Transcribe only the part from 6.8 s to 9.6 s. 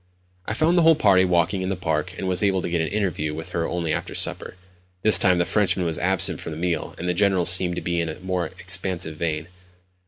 and the General seemed to be in a more expansive vein.